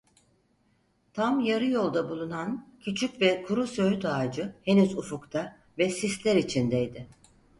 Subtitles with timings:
[1.13, 7.07] Tam yarı yolda bulunan küçük ve kuru söğüt ağacı henüz ufukta ve sisler içindeydi.